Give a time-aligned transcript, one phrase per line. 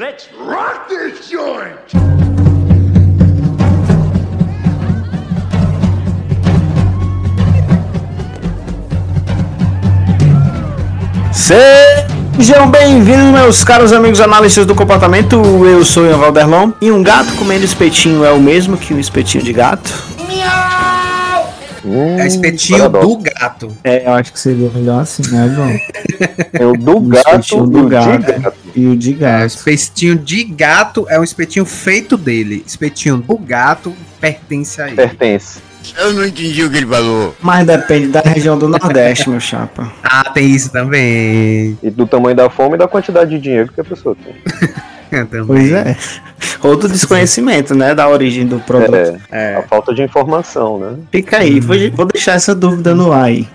[0.00, 1.76] Let's rock this joint!
[11.34, 15.36] Sejam bem-vindos, meus caros amigos analistas do comportamento.
[15.66, 16.72] Eu sou o Valderlon.
[16.80, 19.92] E um gato comendo espetinho é o mesmo que um espetinho de gato?
[22.18, 23.76] é espetinho do gato.
[23.82, 25.70] É, eu acho que seria melhor assim, né, João?
[26.52, 28.40] É o do Um gato do o de gato.
[28.40, 28.59] gato.
[28.74, 29.46] E o de É, o gato.
[29.46, 32.62] espetinho de gato é um espetinho feito dele.
[32.66, 34.96] Espetinho do gato pertence a ele.
[34.96, 35.60] Pertence.
[35.96, 37.34] Eu não entendi o que ele falou.
[37.40, 39.90] Mas depende da região do Nordeste, meu chapa.
[40.02, 41.78] Ah, tem isso também.
[41.82, 44.34] E do tamanho da fome e da quantidade de dinheiro que a pessoa tem.
[45.44, 45.96] Pois é.
[46.62, 48.94] Outro desconhecimento, né, da origem do produto.
[48.94, 50.98] É, É, a falta de informação, né?
[51.10, 53.48] Fica aí, vou, vou deixar essa dúvida no ar aí.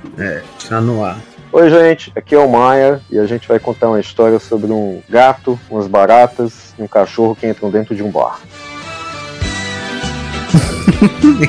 [0.67, 1.17] tá no ar.
[1.57, 5.01] Oi, gente, aqui é o Maia e a gente vai contar uma história sobre um
[5.09, 8.41] gato, umas baratas e um cachorro que entram dentro de um bar.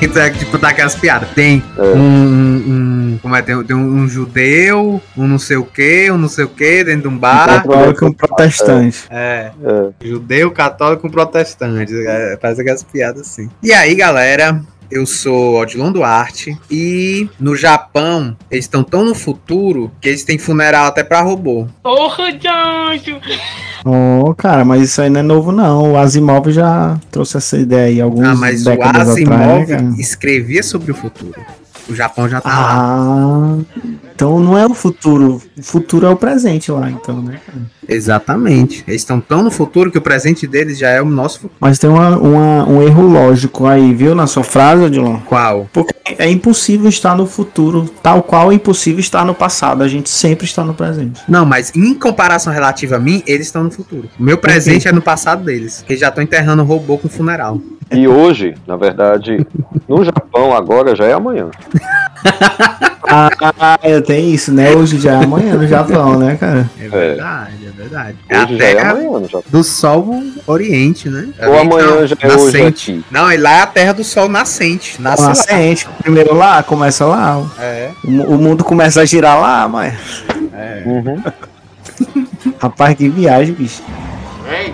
[0.01, 1.29] Então é tipo daquelas piadas.
[1.31, 1.81] Tem É.
[1.81, 3.41] um, um- um- Como é?
[3.41, 6.83] Tem, tem um, um judeu, um não sei o que, um não sei o que,
[6.83, 7.63] dentro de um bar.
[7.63, 9.05] Católico e um protestante.
[9.09, 9.51] É.
[9.63, 11.91] É, Judeu, católico, protestante.
[12.05, 13.49] É, faz aquelas piadas assim.
[13.63, 14.61] E aí, galera?
[14.89, 20.37] Eu sou Odilon Duarte e no Japão eles estão tão no futuro que eles têm
[20.37, 21.67] funeral até pra robô.
[21.83, 23.19] Porra, Janjo!
[23.85, 25.93] Oh, cara, mas isso aí não é novo, não.
[25.93, 29.93] O Asimov já trouxe essa ideia aí alguns Ah, mas o Asimov atrás, né, cara?
[29.97, 31.39] escrevia sobre o futuro.
[31.89, 33.57] O Japão já tá lá.
[34.17, 35.39] Então não é o futuro.
[35.55, 37.59] O futuro é o presente lá, então, né, cara?
[37.87, 38.83] Exatamente.
[38.87, 41.53] Eles estão tão no futuro que o presente deles já é o nosso futuro.
[41.59, 45.19] Mas tem uma, uma- um erro lógico aí, viu, na sua frase, Odilon?
[45.19, 45.69] Qual?
[45.71, 49.83] Porque é impossível estar no futuro, tal qual é impossível estar no passado.
[49.83, 51.21] A gente sempre está no presente.
[51.29, 54.09] Não, mas em comparação relativa a mim, eles estão no futuro.
[54.19, 55.83] O meu presente é no passado deles.
[55.85, 57.61] Que já estão enterrando o robô com funeral.
[57.91, 59.45] E hoje, na verdade,
[59.87, 61.47] no Japão agora já é amanhã.
[63.09, 64.71] Ah, eu tenho isso, né?
[64.71, 66.69] Hoje já é amanhã no Japão, né, cara?
[66.79, 68.17] É verdade, é verdade.
[68.27, 69.43] É Hoje já é terra amanhã no Japão.
[69.49, 71.29] do sol oriente, né?
[71.47, 72.91] Ou amanhã já é hoje nascente.
[72.91, 73.05] aqui.
[73.09, 75.01] Não, e lá é a terra do sol nascente.
[75.01, 75.29] Nasce lá.
[75.29, 77.41] Nascente, primeiro lá, começa lá.
[77.59, 80.23] É, O, o mundo começa a girar lá, mas.
[80.53, 80.83] é.
[80.85, 81.23] Uhum.
[82.59, 83.81] Rapaz, que viagem, bicho.
[84.45, 84.73] Véi,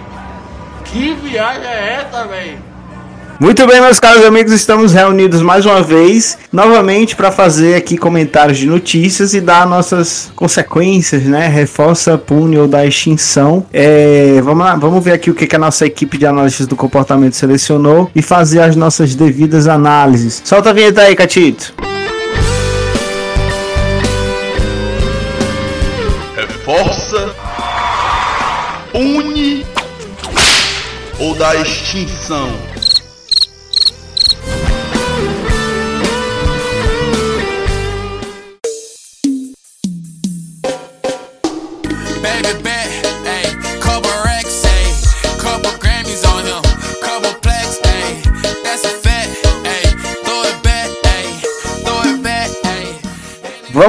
[0.86, 2.58] que viagem é essa, véi?
[3.40, 8.60] Muito bem, meus caros amigos, estamos reunidos mais uma vez, novamente para fazer aqui comentários
[8.60, 11.48] de notícias e dar nossas consequências, né?
[11.48, 13.66] Reforça, pune ou da extinção.
[13.74, 16.76] É, vamos lá, vamos ver aqui o que, que a nossa equipe de análises do
[16.76, 20.42] comportamento selecionou e fazer as nossas devidas análises.
[20.46, 21.74] Solta a vinheta aí, Catito.
[26.38, 27.34] Reforça,
[28.94, 29.66] une
[31.20, 32.73] ou da extinção.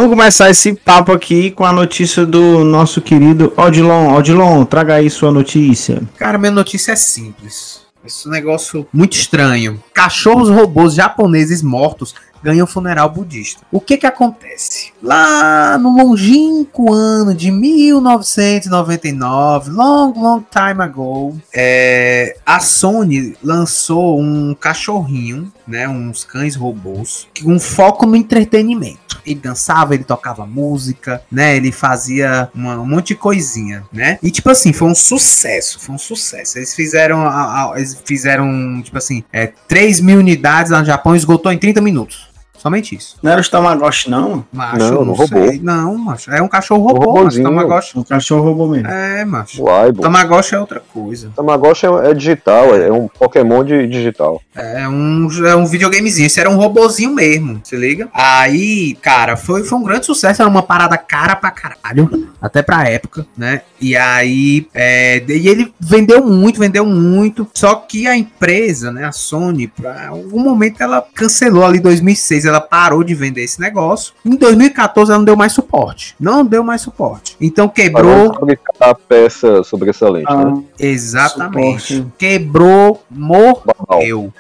[0.05, 4.15] Vamos começar esse papo aqui com a notícia do nosso querido Odilon.
[4.15, 6.03] Odilon, traga aí sua notícia.
[6.19, 7.81] Cara, minha notícia é simples.
[8.05, 9.83] Esse negócio muito estranho.
[9.95, 13.63] Cachorros robôs japoneses mortos ganham funeral budista.
[13.73, 14.93] O que que acontece?
[15.03, 24.55] Lá no longínquo ano de 1999, long, long time ago, é, a Sony lançou um
[24.55, 29.15] cachorrinho, né, uns cães robôs, com foco no entretenimento.
[29.25, 34.19] Ele dançava, ele tocava música, né, ele fazia uma- um monte de coisinha, né?
[34.23, 36.59] E tipo assim, foi um sucesso, foi um sucesso.
[36.59, 41.17] Eles fizeram, a- a- eles fizeram tipo assim, é, 3 mil unidades lá no Japão,
[41.17, 42.29] esgotou em 30 minutos.
[42.65, 43.17] Somente isso.
[43.23, 44.43] Não era os Tamagotchi, não?
[44.51, 45.27] Macho, Não, não, no robô.
[45.27, 45.61] sei.
[45.63, 46.31] Não, macho.
[46.31, 47.19] É um cachorro robô, macho.
[47.19, 47.45] robozinho.
[47.45, 47.99] Tamagotchi.
[47.99, 48.89] O cachorro robô mesmo.
[48.89, 49.63] É, macho.
[49.63, 50.01] Uai, bom.
[50.01, 51.31] Tamagotchi é outra coisa.
[51.37, 54.41] Tamagotchi é, é digital, é um Pokémon de digital.
[54.55, 56.25] É um, é um videogamezinho.
[56.27, 58.09] Esse era um robozinho mesmo, se liga?
[58.15, 60.41] Aí, cara, foi, foi um grande sucesso.
[60.41, 62.31] Era uma parada cara pra caralho.
[62.41, 63.61] Até pra época, né?
[63.79, 67.47] E aí, é, e ele vendeu muito, vendeu muito.
[67.53, 72.47] Só que a empresa, né, a Sony, pra algum momento ela cancelou ali em 2006.
[72.47, 74.13] Ela parou de vender esse negócio.
[74.25, 76.15] Em 2014 ela não deu mais suporte.
[76.19, 77.37] Não deu mais suporte.
[77.41, 78.37] Então quebrou.
[78.81, 80.63] a peça sobressalente, Ah, né?
[80.79, 81.95] Exatamente.
[81.97, 82.13] Suporte.
[82.19, 84.33] Quebrou, morreu.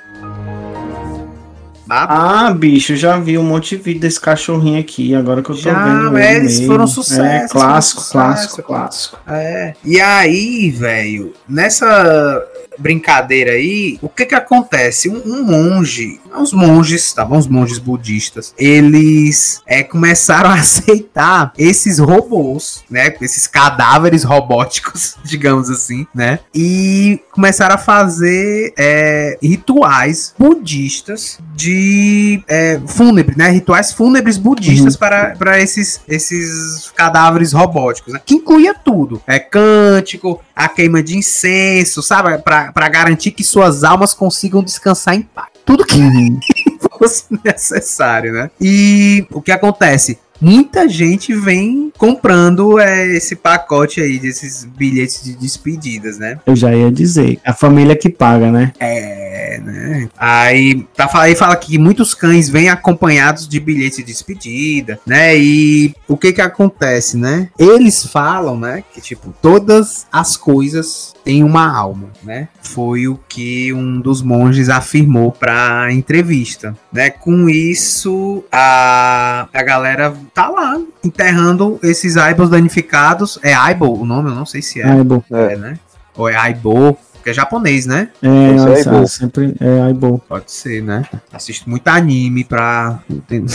[1.88, 5.60] Ah, bicho, já vi um monte de vídeo desse cachorrinho aqui, agora que eu tô
[5.60, 6.16] Já, vendo.
[6.16, 6.72] é, ele eles mesmo.
[6.72, 8.66] foram sucesso, É, clássico, foram clássico, sucesso.
[8.66, 9.18] clássico.
[9.28, 9.74] É.
[9.84, 12.42] E aí, velho, nessa
[12.78, 15.08] brincadeira aí, o que que acontece?
[15.08, 17.38] Um, um monge, uns monges, tá bom?
[17.38, 23.14] Os monges budistas, eles é, começaram a aceitar esses robôs, né?
[23.20, 26.40] Esses cadáveres robóticos, digamos assim, né?
[26.54, 33.48] E começaram a fazer é, rituais budistas de é, fúnebre, né?
[33.48, 38.20] Rituais fúnebres budistas para, para esses, esses cadáveres robóticos, né?
[38.24, 39.22] Que incluía tudo.
[39.26, 42.36] É cântico, a queima de incenso, sabe?
[42.38, 45.48] Pra, pra garantir que suas almas consigam descansar em paz.
[45.64, 45.98] Tudo que
[46.98, 48.50] fosse necessário, né?
[48.60, 50.18] E o que acontece?
[50.44, 56.38] Muita gente vem comprando é, esse pacote aí desses bilhetes de despedidas, né?
[56.44, 57.40] Eu já ia dizer.
[57.42, 58.74] A família que paga, né?
[58.78, 60.08] É, né?
[60.18, 65.34] Aí, tá, aí fala que muitos cães vêm acompanhados de bilhete de despedida, né?
[65.34, 67.48] E o que que acontece, né?
[67.58, 68.84] Eles falam, né?
[68.92, 72.48] Que, tipo, todas as coisas têm uma alma, né?
[72.60, 77.10] Foi o que um dos monges afirmou pra entrevista, né?
[77.10, 83.36] Com isso, a, a galera tá lá enterrando esses Aibos danificados.
[83.42, 84.30] É Aibo o nome?
[84.30, 84.86] Eu não sei se é.
[84.86, 85.20] É, bom.
[85.32, 85.78] É, né?
[86.16, 88.10] Ou é Aibo, porque é japonês, né?
[88.22, 90.22] É, é sempre é Aibo.
[90.28, 91.02] Pode ser, né?
[91.32, 93.00] Assisto muito anime pra.
[93.10, 93.52] entender.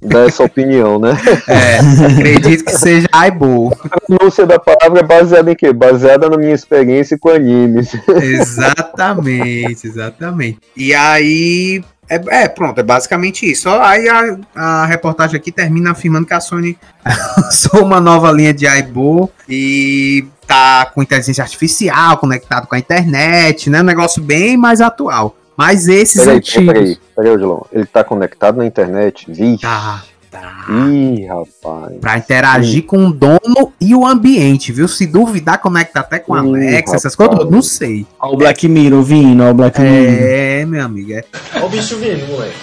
[0.00, 1.16] Dá essa opinião, né?
[1.48, 3.72] É, acredito que seja Aibo.
[3.90, 5.72] A pronúncia da palavra é baseada em quê?
[5.72, 7.92] Baseada na minha experiência com animes.
[8.22, 10.58] Exatamente, exatamente.
[10.76, 11.82] E aí.
[12.08, 13.68] É, é, pronto, é basicamente isso.
[13.68, 16.78] Aí a, a reportagem aqui termina afirmando que a Sony
[17.36, 23.70] lançou uma nova linha de Aibo e tá com inteligência artificial, conectado com a internet,
[23.70, 23.80] né?
[23.80, 25.34] Um negócio bem mais atual.
[25.56, 26.66] Mas esses Peraí, antigos.
[26.66, 27.60] peraí, peraí, Odilon.
[27.72, 29.24] Ele tá conectado na internet?
[29.28, 29.62] Vixe.
[29.62, 30.02] Tá,
[30.34, 30.64] tá.
[30.90, 31.98] Ih, rapaz.
[32.00, 34.88] Pra interagir com o dono e o ambiente, viu?
[34.88, 38.06] Se duvidar, conecta até com a Ih, Alexa, essas coisas, não sei.
[38.18, 40.18] Ó o Black Mirror vindo, ó o Black Mirror.
[40.20, 41.24] É, meu amigo, é.
[41.60, 42.56] Ó o bicho vindo, moleque.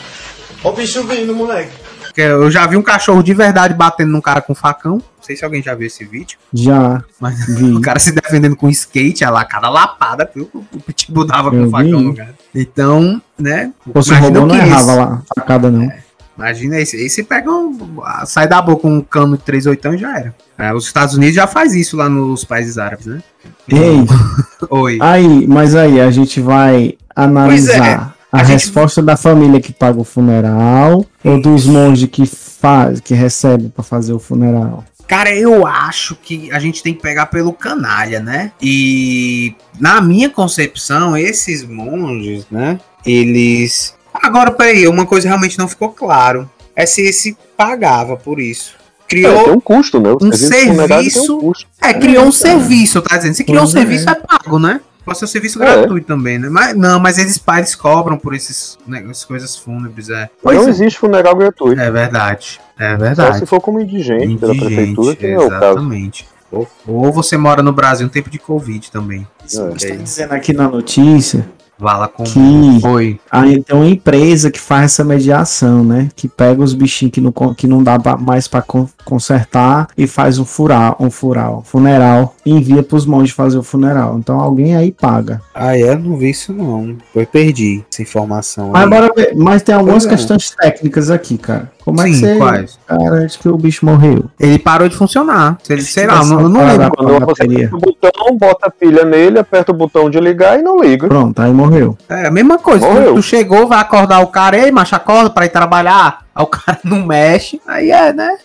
[0.63, 1.71] Ó o bicho vindo, moleque.
[2.17, 4.95] Eu já vi um cachorro de verdade batendo num cara com facão.
[4.95, 6.37] Não sei se alguém já viu esse vídeo.
[6.53, 7.71] Já Mas vi.
[7.73, 10.49] o cara se defendendo com skate, olha lá, cada lapada, viu?
[10.53, 12.05] O Pitbull dava com o facão vi.
[12.05, 12.35] no cara.
[12.53, 13.71] Então, né?
[13.93, 15.89] Ou se o não que errava lá, facada não.
[16.37, 16.97] Imagina esse.
[16.97, 17.77] Esse pega um.
[18.25, 20.35] Sai da boca um cano de 38 e já era.
[20.57, 23.21] É, os Estados Unidos já faz isso lá nos países árabes, né?
[23.67, 24.05] Ei,
[24.69, 24.97] Oi.
[25.01, 29.99] aí, mas aí a gente vai analisar a, a gente- resposta da família que paga
[29.99, 34.83] o funeral ou dos monges que faz, que recebem pra fazer o funeral.
[35.07, 38.53] Cara, eu acho que a gente tem que pegar pelo canalha, né?
[38.61, 42.79] E na minha concepção, esses monges, né?
[43.05, 43.93] Eles.
[44.13, 46.49] Agora, peraí, uma coisa realmente não ficou claro.
[46.75, 48.75] É se esse pagava por isso.
[48.75, 49.53] É, tem Criou.
[49.53, 50.09] um custo, né?
[50.11, 51.67] O um serviço um custo.
[51.81, 53.33] É, criou um serviço, tá dizendo?
[53.33, 53.71] Se criou um é.
[53.71, 54.79] serviço, é pago, né?
[55.03, 55.65] Pode ser um serviço É.
[55.65, 56.47] gratuito também, né?
[56.49, 60.29] Mas, não, mas eles pais cobram por esses, né, essas coisas fúnebres, é.
[60.43, 61.81] não existe funeral gratuito.
[61.81, 62.61] É verdade.
[62.79, 63.39] É Só verdade.
[63.39, 65.65] se for como indigente, pela Indigente, prefeitura, que é o caso.
[65.65, 66.27] exatamente.
[66.51, 69.27] Ou, ou você mora no Brasil no tempo de Covid também.
[69.45, 69.73] Isso É.
[69.73, 71.45] está dizendo aqui na notícia
[71.81, 72.23] Vá lá com.
[72.23, 72.39] que
[72.85, 73.19] Oi.
[73.31, 76.09] aí tem uma empresa que faz essa mediação, né?
[76.15, 80.05] Que pega os bichinhos que não, que não dá pra- mais pra con- consertar e
[80.05, 84.17] faz um fural, um fural, funeral, e envia pros monges fazer o funeral.
[84.19, 85.41] Então alguém aí paga.
[85.55, 85.95] Ah, é?
[85.97, 86.95] Não vi isso não.
[87.15, 88.69] Eu perdi essa informação.
[88.71, 89.33] Mas, ver.
[89.35, 90.17] Mas tem algumas Pois é.
[90.17, 91.71] questões técnicas aqui, cara.
[91.83, 92.79] Como é que Sim, você quais?
[92.89, 94.25] garante que o bicho morreu?
[94.39, 95.57] Ele parou de funcionar.
[95.63, 96.91] Se ele, sei lá, não, não lembro.
[96.95, 97.67] Quando bateria.
[97.67, 101.07] aperta o botão, bota a pilha nele, aperta o botão de ligar e não liga.
[101.07, 101.97] Pronto, aí morreu.
[102.07, 102.85] É a mesma coisa.
[102.85, 103.15] Tu, Morreu.
[103.15, 106.19] tu chegou, vai acordar o cara, ei, macho, acorda pra ir trabalhar.
[106.35, 107.59] Aí o cara não mexe.
[107.67, 108.37] Aí é, né?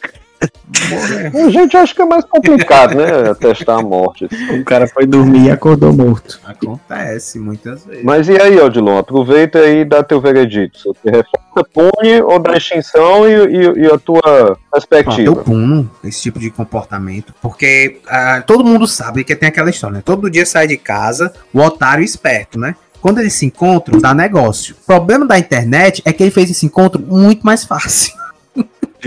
[0.90, 1.46] Morreu.
[1.46, 3.30] A gente acha que é mais complicado, né?
[3.30, 4.26] Atestar a morte.
[4.58, 6.40] O cara foi dormir e acordou morto.
[6.44, 8.04] Acontece muitas vezes.
[8.04, 8.98] Mas e aí, Odilon?
[8.98, 10.78] Aproveita aí e dá teu veredito.
[10.84, 15.36] Você reforça, pune ou dá extinção e, e- e a tua Ah, eu perspectiva?
[15.36, 17.34] puno esse tipo de comportamento.
[17.40, 20.02] Porque ah, todo mundo sabe que tem aquela história, né?
[20.04, 22.74] Todo dia sai de casa o otário esperto, né?
[23.00, 24.74] Quando eles se encontram, dá negócio.
[24.82, 28.12] O problema da internet é que ele fez esse encontro muito mais fácil.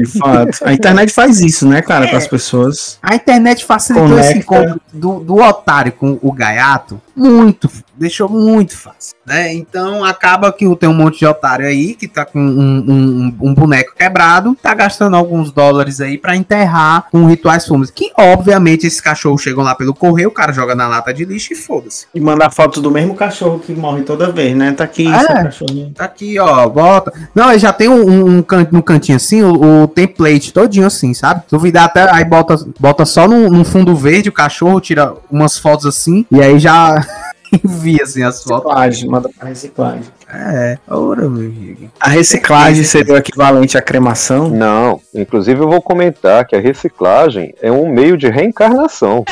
[0.01, 0.59] De fato.
[0.63, 2.97] A internet faz isso, né, cara, para as pessoas.
[3.01, 4.31] A internet facilitou Conecta.
[4.31, 9.53] esse encontro do, do otário com o gaiato muito, deixou muito fácil, né?
[9.53, 13.53] Então acaba que tem um monte de otário aí que tá com um, um- um
[13.53, 17.91] boneco quebrado, tá gastando alguns dólares aí pra enterrar com rituais fúnebres.
[17.91, 21.53] Que obviamente esses cachorros chegam lá pelo correio, o cara joga na lata de lixo
[21.53, 22.05] e foda-se.
[22.15, 24.71] E mandar foto do mesmo cachorro que morre toda vez, né?
[24.71, 25.19] Tá aqui, É.
[25.19, 25.91] seu cachorrinho.
[25.93, 27.11] Tá aqui, ó, bota.
[27.35, 31.13] Não, ele já tem um, um, canto no cantinho assim, o, o template todinho assim,
[31.13, 31.43] sabe?
[31.51, 35.85] Duvidar até, aí bota, bota só num, num fundo verde o cachorro, tira umas fotos
[35.85, 37.05] assim, e aí já
[37.63, 38.71] envia assim as fotos.
[38.71, 40.03] Reciclagem, manda pra reciclagem.
[40.27, 41.89] É, ora, meu amigo.
[41.99, 44.49] A reciclagem seria o equivalente à cremação?
[44.49, 49.23] Não, inclusive eu vou comentar que a reciclagem é um meio de reencarnação.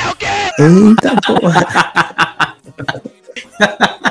[0.60, 1.68] Eita porra.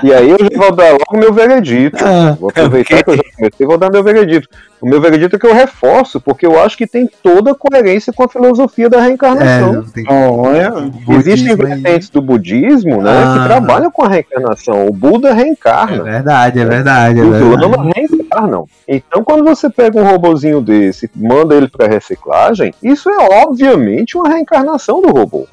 [0.02, 1.96] E aí eu já vou dar logo meu veredito.
[2.04, 3.02] Ah, Vou aproveitar ok.
[3.04, 4.48] que eu já comecei e vou dar meu veredito.
[4.80, 8.12] O meu veredito é que eu reforço, porque eu acho que tem toda a coerência
[8.12, 9.82] com a filosofia da é, reencarnação.
[9.84, 10.72] tem Olha,
[11.08, 13.38] Existem vertentes do budismo né, Ah.
[13.38, 14.86] que trabalham com a reencarnação.
[14.86, 16.02] O Buda É reencarna.
[16.02, 17.62] verdade, é verdade, é Os verdade.
[17.62, 18.66] lamas reencarnam.
[18.86, 24.16] Então, quando você pega um robozinho desse e manda ele para reciclagem, isso é obviamente
[24.18, 25.46] uma reencarnação do robô.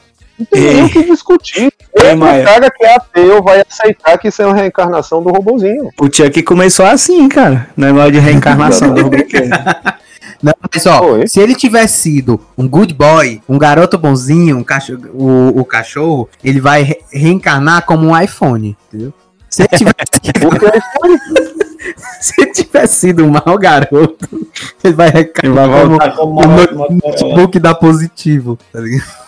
[0.52, 1.72] Não tem nem o que discutir.
[1.96, 5.90] Ei, o cara que é ateu vai aceitar que isso é uma reencarnação do robozinho.
[6.00, 7.70] o Chuck começou assim, cara.
[7.78, 9.50] Negócio de reencarnação do brinquedo.
[10.42, 11.26] Não, mas ó, Oi.
[11.28, 16.28] se ele tivesse sido um good boy, um garoto bonzinho, um cachorro, o, o cachorro,
[16.44, 19.14] ele vai re- reencarnar como um iPhone, entendeu?
[19.50, 19.96] Se ele tivesse,
[20.36, 21.54] ele
[22.20, 24.48] se ele tivesse sido um mau garoto,
[24.84, 29.23] ele vai Ele reencarnar vai como voltar como o notebook da positivo, tá ligado?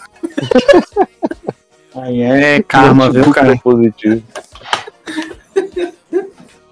[1.96, 3.58] Aí é karma, viu, cara?
[3.58, 4.22] positivo.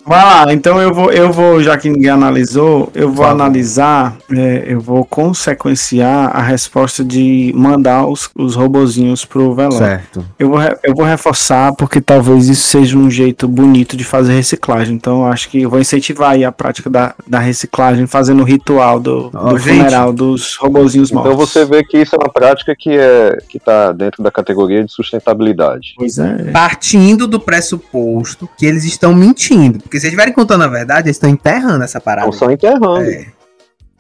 [0.05, 3.41] Vai lá, então eu vou, eu vou, já que ninguém analisou, eu vou favor.
[3.41, 9.77] analisar, é, eu vou consequenciar a resposta de mandar os, os robozinhos pro velório.
[9.77, 10.25] Certo.
[10.37, 14.95] Eu vou, eu vou reforçar porque talvez isso seja um jeito bonito de fazer reciclagem.
[14.95, 18.45] Então eu acho que eu vou incentivar aí a prática da, da reciclagem, fazendo o
[18.45, 19.77] ritual do, Ó, do gente.
[19.77, 21.31] funeral dos robozinhos mortos.
[21.31, 24.83] Então você vê que isso é uma prática que é que está dentro da categoria
[24.83, 25.93] de sustentabilidade.
[25.95, 26.51] Pois é.
[26.51, 29.79] Partindo do pressuposto que eles estão mentindo.
[29.93, 32.25] Porque se eles estiverem contando a verdade, eles estão enterrando essa parada.
[32.25, 33.01] Não são enterrando.
[33.03, 33.27] É,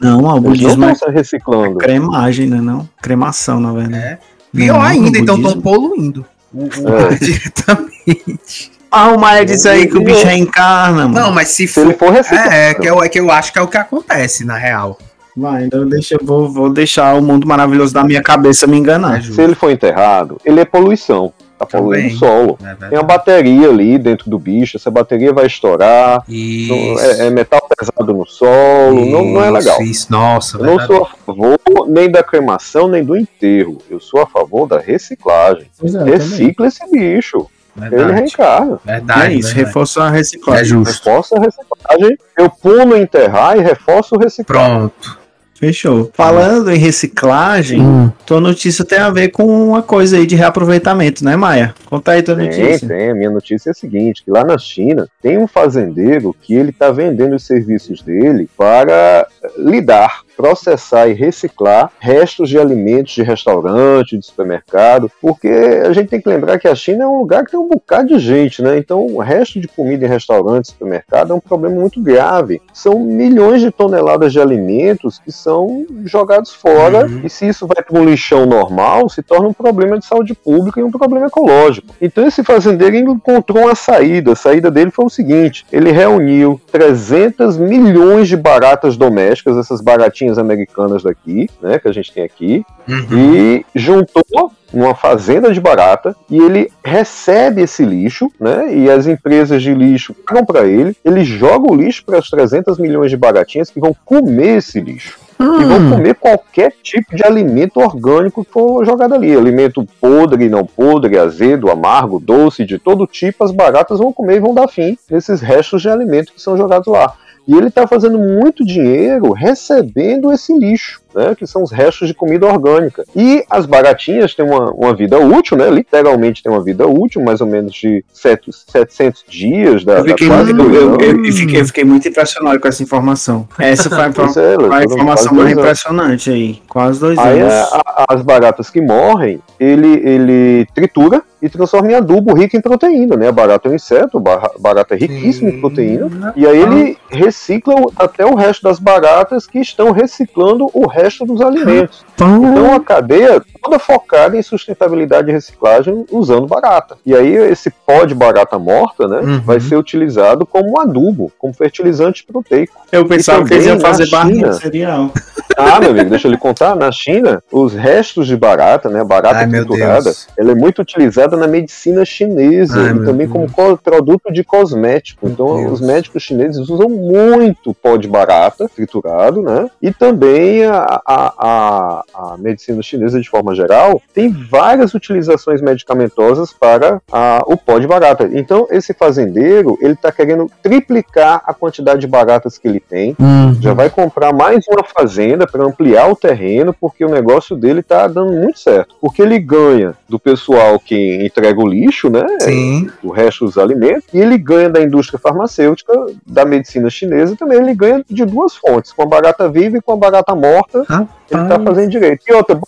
[0.01, 1.77] Não, o budismo não é estão reciclando.
[1.77, 2.59] cremagem, né?
[2.59, 2.89] Não?
[2.99, 4.03] Cremação, na verdade.
[4.03, 4.17] é.
[4.51, 6.25] Pior Não, ainda, então estão poluindo.
[6.51, 7.13] O, É.
[7.21, 8.71] diretamente.
[8.89, 11.13] Ah, o Maia diz aí que o bicho reencarna, mano.
[11.13, 12.07] Não, mas se Se ele for.
[12.07, 12.49] for reciclado.
[12.51, 14.97] É, é que, eu, é que eu acho que é o que acontece, na real.
[15.37, 19.19] Vai, então deixa, eu vou, vou deixar o mundo maravilhoso da minha cabeça me enganar.
[19.19, 19.21] É.
[19.21, 21.31] Se ele for enterrado, ele é poluição.
[21.65, 22.59] Tá poluindo o solo.
[22.63, 22.75] É.
[22.89, 26.23] Tem uma bateria ali dentro do bicho, essa bateria vai estourar.
[26.27, 26.99] não- Isso.
[26.99, 29.81] É, é metal pesado no solo, não, não é legal.
[29.81, 30.11] Isso, isso.
[30.11, 30.87] Nossa, Eu não verdade.
[30.93, 33.77] sou a favor nem da cremação, nem do enterro.
[33.89, 35.67] Eu sou a favor da reciclagem.
[35.83, 37.47] É, Recicla esse bicho.
[37.75, 38.13] Ele Verdade.
[38.19, 38.79] reencarna.
[38.85, 39.21] Verdade.
[39.21, 39.65] é isso, verdade.
[39.65, 40.61] reforça a reciclagem.
[40.61, 41.09] É justo.
[41.09, 42.17] Reforça a reciclagem.
[42.37, 44.69] Eu pulo enterrar e reforço o reciclagem.
[44.77, 45.22] Pronto.
[45.67, 46.11] Fechou.
[46.13, 48.11] Falando em reciclagem, Hum.
[48.25, 51.73] tua notícia tem a ver com uma coisa aí de reaproveitamento, né, Maia?
[51.85, 52.87] Conta aí tua Tem, notícia.
[52.87, 53.11] tem.
[53.11, 56.71] A minha notícia é a seguinte: que lá na China tem um fazendeiro que ele
[56.71, 59.25] está vendendo os serviços dele para
[59.57, 66.21] lidar, processar e reciclar restos de alimentos de restaurante, de supermercado, porque a gente tem
[66.21, 68.77] que lembrar que a China é um lugar que tem um bocado de gente, né?
[68.77, 72.61] Então o resto de comida em restaurante, supermercado é um problema muito grave.
[72.73, 77.21] São milhões de toneladas de alimentos que são jogados fora Uhum.
[77.23, 80.79] e se isso vai para um lixão normal, se torna um problema de saúde pública
[80.79, 81.93] e um problema ecológico.
[82.01, 84.33] Então esse fazendeiro encontrou uma saída.
[84.33, 90.22] A saída dele foi o seguinte: ele reuniu 300 milhões de baratas domésticas, essas baratinhas
[90.37, 93.33] americanas daqui, né, que a gente tem aqui, Uhum.
[93.35, 98.75] e juntou numa fazenda de barata e ele recebe esse lixo, né?
[98.75, 102.77] E as empresas de lixo pagam para ele, ele joga o lixo para as 300
[102.79, 105.17] milhões de baratinhas que vão comer esse lixo.
[105.39, 105.89] E vão Hum.
[105.91, 109.35] comer qualquer tipo de alimento orgânico que for jogado ali.
[109.35, 114.39] Alimento podre, não podre, azedo, amargo, doce, de todo tipo, as baratas vão comer e
[114.39, 117.13] vão dar fim nesses restos de alimento que são jogados lá.
[117.47, 121.35] E ele está fazendo muito dinheiro recebendo esse lixo, né?
[121.37, 123.03] Que são os restos de comida orgânica.
[123.15, 125.69] E as baratinhas têm uma, uma vida útil, né?
[125.69, 130.29] Literalmente tem uma vida útil, mais ou menos de set- 700 dias da, Eu fiquei,
[130.29, 133.47] da muito, eu, eu- fiquei, eu fiquei muito impressionado com essa informação.
[133.59, 134.07] Essa foi a,
[134.73, 136.61] é, a informação mais impressionante aí.
[136.67, 137.53] Quase dois Aí anos.
[137.53, 142.61] a- a- as baratas que morrem, ele, ele tritura e transforma em adubo rico em
[142.61, 143.27] proteína, né?
[143.27, 147.75] A barata é um inseto, a barata é riquíssima em proteína, e aí ele recicla
[147.97, 152.05] até o resto das baratas que estão reciclando o resto dos alimentos.
[152.13, 156.97] Então a cadeia toda focada em sustentabilidade e reciclagem usando barata.
[157.05, 159.41] E aí esse pó de barata morta, né, Uhum.
[159.41, 162.73] vai ser utilizado como adubo, como fertilizante proteico.
[162.91, 165.09] Eu pensava que eles iam fazer barrinha de cereal.
[165.57, 166.75] Ah, meu amigo, deixa eu lhe contar.
[166.75, 171.37] Na China, os restos de barata, né, a barata Ai, triturada, ela é muito utilizada
[171.37, 173.31] na medicina chinesa Ai, e também Deus.
[173.31, 175.25] como co- produto de cosmético.
[175.25, 175.73] Meu Então, Deus.
[175.73, 179.69] os médicos chineses usam muito pó de barata triturado, né?
[179.81, 186.53] E também a, a, a, a medicina chinesa, de forma geral, tem várias utilizações medicamentosas
[186.53, 188.29] para a, o pó de barata.
[188.33, 193.61] Então, esse fazendeiro, ele está querendo triplicar a quantidade de baratas que ele tem Uhum.
[193.61, 198.07] já vai comprar mais uma fazenda para ampliar o terreno, porque o negócio dele tá
[198.07, 198.95] dando muito certo.
[198.99, 202.25] Porque ele ganha do pessoal que entrega o lixo, né?
[202.39, 202.89] Sim.
[203.03, 205.93] O resto dos alimentos, e ele ganha da indústria farmacêutica,
[206.25, 209.93] da medicina chinesa, também ele ganha de duas fontes, com a barata viva e com
[209.93, 210.82] a barata morta,
[211.31, 212.23] ele tá fazendo direito.
[212.27, 212.59] E outra,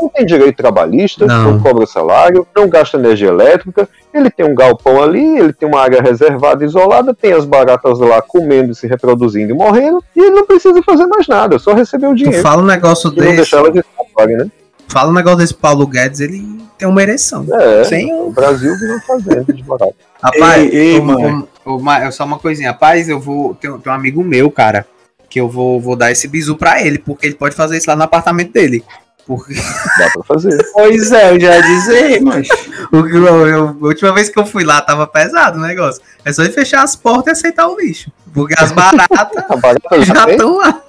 [0.00, 1.52] não tem direito trabalhista, Não.
[1.52, 1.60] não.
[1.60, 6.02] cobra salário, não gasta energia elétrica, ele tem um galpão ali, ele tem uma área
[6.02, 10.82] reservada, isolada, tem as baratas lá comendo, se reproduzindo e morrendo, e ele não precisa
[10.82, 12.42] fazer mais nada, só receber o Tu dinheiro.
[12.42, 13.36] fala um negócio E não desse.
[13.36, 14.50] deixar ela de trabalho, né?
[14.88, 16.44] Fala um negócio desse Paulo Guedes, ele
[16.76, 17.46] tem uma ereção.
[17.52, 19.94] É, Sem o Brasil virou fazenda de barata.
[20.22, 21.48] Rapaz, Ei, ei, mano.
[21.64, 21.78] ô,
[22.10, 22.70] só uma coisinha.
[22.72, 23.54] Rapaz, eu vou.
[23.54, 24.86] Tem, tem um amigo meu, cara,
[25.34, 27.96] que eu vou, vou dar esse bizu pra ele, porque ele pode fazer isso lá
[27.96, 28.84] no apartamento dele.
[29.26, 29.52] Porque,
[29.98, 30.64] Dá pra fazer.
[30.72, 32.46] Pois é, eu já ia dizer, mas.
[32.92, 36.00] a última vez que eu fui lá tava pesado o negócio.
[36.24, 38.12] É só ele fechar as portas e aceitar o lixo.
[38.32, 39.08] Porque as baratas
[39.60, 40.80] barata já estão lá.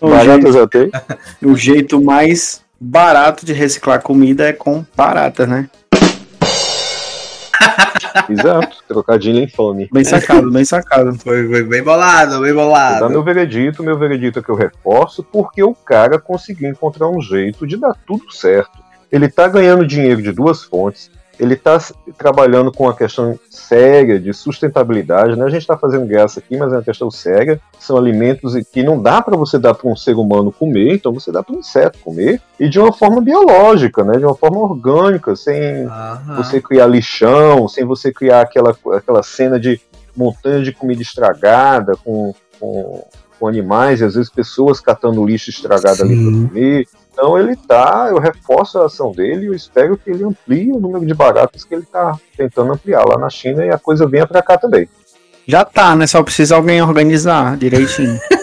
[0.00, 0.90] A barata já tem?
[1.42, 5.68] O jeito mais barato de reciclar comida é com barata, né?
[8.28, 8.78] Exato.
[8.86, 9.88] Trocadilho infame.
[9.92, 11.14] Bem sacado, bem sacado.
[11.18, 13.08] Foi, foi bem bolado, bem bolado.
[13.08, 17.66] meu veredito, meu veredito é que eu reforço, porque o cara conseguiu encontrar um jeito
[17.66, 18.78] de dar tudo certo.
[19.10, 24.20] Ele tá ganhando dinheiro de duas fontes, ele tá s- trabalhando com uma questão séria
[24.20, 25.44] de sustentabilidade, né?
[25.44, 27.58] A gente tá fazendo graça aqui, mas é uma questão séria.
[27.78, 31.32] São alimentos que não dá para você dar para um ser humano comer, então você
[31.32, 34.18] dá para um inseto comer, e de uma forma biológica, né?
[34.18, 36.36] De uma forma orgânica, sem Aham.
[36.36, 39.80] você criar lixão, sem você criar aquela, aquela cena de
[40.14, 43.04] montanha de comida estragada com, com,
[43.38, 46.22] com animais e às vezes pessoas catando lixo estragado ali Sim.
[46.42, 46.86] para comer.
[47.12, 50.80] Então ele tá, eu reforço a ação dele e eu espero que ele amplie o
[50.80, 54.26] número de baratas que ele tá tentando ampliar lá na China e a coisa venha
[54.26, 54.88] para cá também.
[55.46, 56.06] Já tá, né?
[56.06, 58.18] Só precisa alguém organizar direitinho.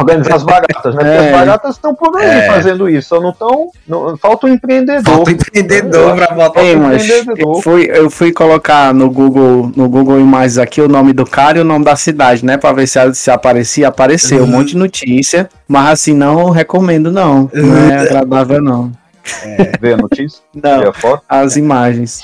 [0.00, 1.00] Organizar as baratas, né?
[1.04, 1.26] Porque É.
[1.26, 2.46] as baratas estão por aí É.
[2.46, 3.68] fazendo isso, só não estão.
[3.86, 5.02] Não, falta um empreendedor.
[5.14, 6.62] Falta empreendedor pra botar.
[6.62, 7.56] Ei, mas empreendedor.
[7.56, 11.58] eu fui, eu fui colocar no Google, no Google Imagens aqui o nome do cara
[11.58, 12.56] e o nome da cidade, né?
[12.56, 13.88] Pra ver se, se aparecia.
[13.88, 17.50] Apareceu um monte de notícia, mas assim, não recomendo, não.
[17.52, 18.92] Não é agradável, não.
[19.80, 21.22] Vê a notícia, vê Não, a foto.
[21.28, 22.22] as imagens.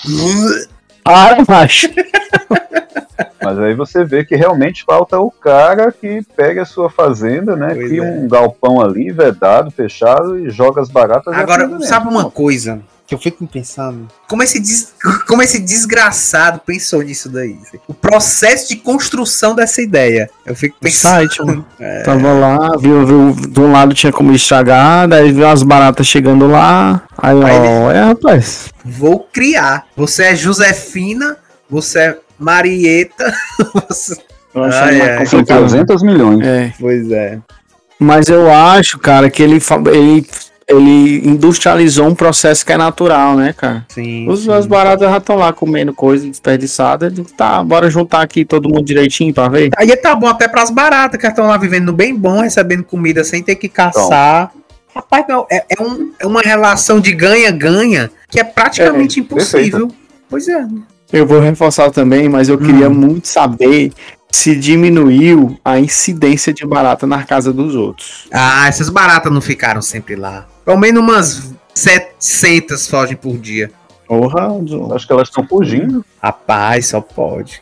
[1.07, 1.89] Ah, macho.
[3.43, 7.75] Mas aí você vê que realmente falta o cara que pega a sua fazenda, né?
[7.75, 8.11] Pois cria é.
[8.11, 11.33] um galpão ali, vedado, fechado, e joga as baratas.
[11.33, 14.09] Agora, sabe uma coisa que eu fico pensando?
[14.29, 14.93] Como esse, des-
[15.29, 17.57] como esse desgraçado pensou nisso daí?
[17.87, 20.29] O processo de construção dessa ideia.
[20.45, 21.13] Eu fico O pensando.
[21.13, 21.65] site, mano.
[22.05, 26.47] Tava lá, viu, viu, de um lado tinha como estragar, daí viu as baratas chegando
[26.47, 27.03] lá.
[27.17, 28.71] Aí, Aí ó, é, rapaz.
[28.85, 29.87] Vou criar.
[29.97, 31.37] Você é Josefina,
[31.71, 33.33] você é Marieta.
[33.89, 34.17] você-
[34.55, 35.17] Eu Ah, achei é.
[35.17, 35.69] mais São complicado.
[35.69, 36.47] 300 milhões.
[36.47, 36.73] É.
[36.81, 37.39] Pois é.
[37.99, 40.27] Mas eu acho, cara, que ele, fa- ele,
[40.69, 43.87] ele industrializou um processo que é natural, né, cara?
[43.89, 44.29] Sim.
[44.29, 44.53] Os, sim.
[44.53, 47.07] as baratas já estão lá comendo coisa desperdiçada.
[47.07, 49.71] Ele, Tá, bora juntar aqui todo mundo direitinho pra ver.
[49.77, 53.43] Aí tá bom até pras baratas que estão lá vivendo bem bom, recebendo comida sem
[53.43, 54.51] ter que caçar.
[54.95, 59.91] Rapaz, não, é, é um- é uma relação de ganha-ganha que é praticamente impossível.
[60.29, 60.67] Pois é.
[61.13, 62.59] Eu vou reforçar também, mas eu Hum.
[62.67, 63.93] queria muito saber
[64.31, 68.29] se diminuiu a incidência de barata na casa dos outros.
[68.33, 70.47] Ah, essas baratas não ficaram sempre lá.
[70.65, 73.71] Pelo menos umas 700 fogem por dia.
[74.07, 74.49] Porra.
[74.95, 76.05] Acho que elas estão fugindo.
[76.23, 77.61] Rapaz, só pode.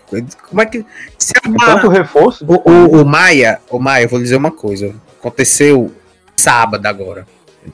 [0.49, 0.85] Como é que.
[1.19, 1.91] Se a Tanto barata...
[1.91, 2.45] reforço.
[2.47, 4.95] o, o, o Maia, o Maia, eu vou dizer uma coisa.
[5.19, 5.91] Aconteceu
[6.37, 7.27] sábado agora.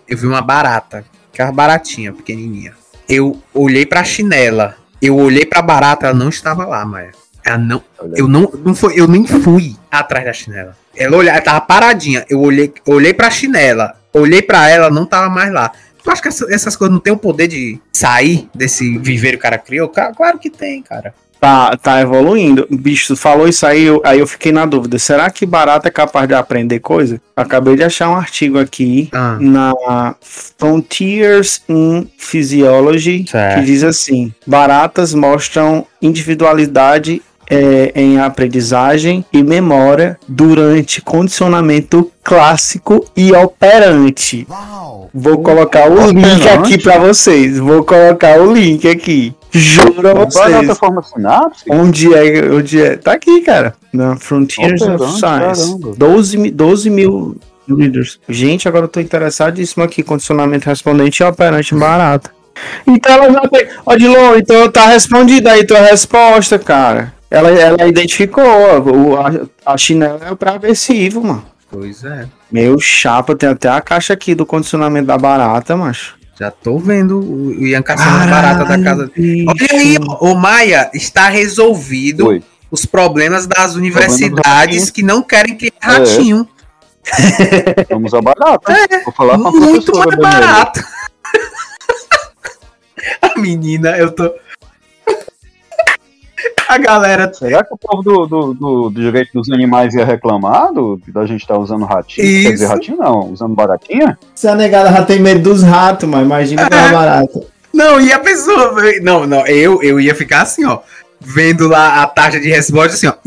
[0.07, 2.75] Eu vi uma barata, aquela baratinha, pequenininha.
[3.09, 4.77] Eu olhei pra chinela.
[5.03, 7.11] Eu olhei pra barata, ela não estava lá, Maia.
[7.51, 7.83] Ela não.
[8.17, 10.77] Eu não, não foi, eu nem fui atrás da chinela.
[10.97, 12.25] Ela olhava, ela tava paradinha.
[12.29, 15.71] Eu olhei, olhei pra chinela, olhei pra ela, não tava mais lá.
[16.03, 19.41] Tu acha que essa- essas coisas não tem o poder de sair desse viveiro que
[19.41, 19.89] o cara criou?
[19.89, 21.13] Claro que tem, cara.
[21.39, 22.67] Tá, tá evoluindo.
[22.71, 24.99] Bicho, tu falou isso aí, eu, aí eu fiquei na dúvida.
[24.99, 27.19] Será que barata é capaz de aprender coisa?
[27.35, 29.39] Acabei de achar um artigo aqui Ah.
[29.41, 33.59] na Frontiers in Physiology Certo.
[33.61, 43.33] que diz assim: baratas mostram individualidade é, em aprendizagem e memória durante condicionamento clássico e
[43.33, 44.47] operante.
[45.13, 46.49] Vou colocar o link Operante?
[46.49, 47.59] aqui pra vocês.
[47.59, 49.35] Vou colocar o link aqui.
[49.51, 50.79] Juro a Barata vocês.
[51.69, 52.97] Onde é, onde é?
[52.97, 53.75] Tá aqui, cara.
[53.93, 55.65] Na Frontiers of Operante, Science.
[55.81, 55.95] caramba.
[55.99, 57.37] 12, mi- 12 mil
[57.69, 58.21] readers.
[58.29, 60.05] Gente, agora eu tô interessadíssimo aqui.
[60.05, 62.31] Condicionamento respondente e operante barata.
[62.87, 63.67] Então ela já tem.
[63.85, 67.13] Ó, Dilon, então tá respondida aí tua resposta, cara.
[67.31, 69.31] Ela, ela identificou, o, a,
[69.65, 71.47] a chinela é o pra aversivo, mano.
[71.71, 72.27] Pois é.
[72.51, 76.19] Meu chapa, tem até a caixa aqui do condicionamento da barata, macho.
[76.39, 79.11] Já tô vendo o o Ian caçando barata da casa.
[79.15, 82.43] Olha aí, ô Maia, está resolvido Oi.
[82.71, 86.49] os problemas das universidades do que não querem criar ratinho.
[87.89, 88.75] Vamos a barata.
[89.05, 90.83] Vou falar com a Muito mais barato.
[93.23, 94.33] a menina, eu tô.
[96.71, 97.33] A galera.
[97.35, 101.27] Será que o povo do, do, do- do direito dos animais ia reclamar do, da
[101.27, 102.25] gente estar usando ratinho?
[102.45, 102.73] Quer dizer, Isso.
[102.73, 104.17] ratinho não, usando baratinha?
[104.37, 107.41] Se a negada já tem medo dos ratos, mas imagina com a barata.
[107.75, 108.73] Não, e a pessoa.
[109.03, 110.79] Não, não, eu, eu ia ficar assim, ó.
[111.21, 113.15] Vendo lá a taxa de resposta assim, ó.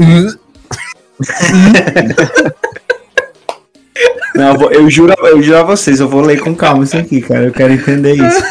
[4.36, 6.98] Não, eu, vou- eu juro, eu juro a vocês, eu vou ler com calma isso
[6.98, 7.46] aqui, cara.
[7.46, 8.44] Eu quero entender isso.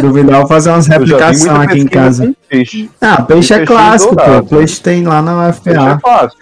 [0.00, 2.34] Duvidar, eu vou fazer umas replicações aqui em casa.
[2.48, 2.90] Peixe.
[3.00, 4.42] Ah, peixe é clássico, pô.
[4.56, 6.38] Peixe tem lá na Peixe é fácil.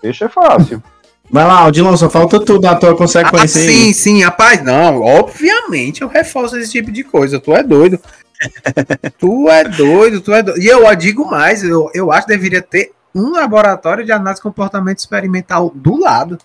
[0.00, 0.82] Peixe é fácil.
[1.30, 3.66] Vai lá, Odilon, só falta tudo da tua Ah, consequência aí.
[3.68, 7.98] sim, sim, rapaz, não, obviamente eu reforço esse tipo de coisa, tu é doido.
[9.18, 10.60] tu é doido, tu é doido.
[10.60, 14.42] E eu digo mais, eu, eu acho que deveria ter um laboratório de análise de
[14.42, 16.36] comportamento experimental do lado.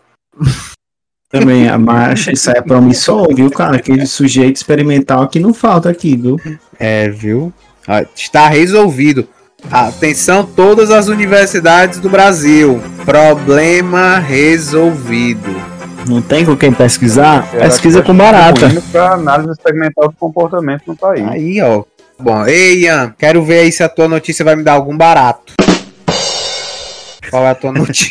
[1.29, 3.75] Também, mas isso aí é promissor, viu, cara?
[3.77, 6.39] Aquele sujeito experimental que não falta aqui, viu?
[6.79, 7.51] É, viu?
[7.87, 9.27] Ah, Está resolvido.
[9.69, 12.81] Atenção, todas as universidades do Brasil.
[13.03, 15.53] Problema resolvido.
[16.07, 17.49] Não tem com quem pesquisar?
[17.53, 18.51] Era Pesquisa com barata.
[18.61, 21.27] contribuindo pra análise experimental do comportamento no país.
[21.27, 21.83] Aí, ó.
[22.17, 25.53] Bom, ei, Ian, quero ver aí se a tua notícia vai me dar algum barato.
[27.29, 28.09] Qual é a tua notícia?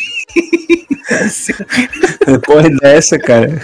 [2.25, 3.61] Depois dessa, cara.